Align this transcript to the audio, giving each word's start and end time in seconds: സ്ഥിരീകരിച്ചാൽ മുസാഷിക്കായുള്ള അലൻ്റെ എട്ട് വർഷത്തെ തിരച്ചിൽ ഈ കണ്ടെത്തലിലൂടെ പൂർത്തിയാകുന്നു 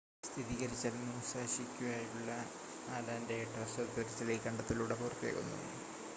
സ്ഥിരീകരിച്ചാൽ 0.23 0.95
മുസാഷിക്കായുള്ള 1.01 2.29
അലൻ്റെ 2.95 3.37
എട്ട് 3.43 3.57
വർഷത്തെ 3.59 3.87
തിരച്ചിൽ 3.97 4.31
ഈ 4.31 4.43
കണ്ടെത്തലിലൂടെ 4.47 4.97
പൂർത്തിയാകുന്നു 5.01 5.59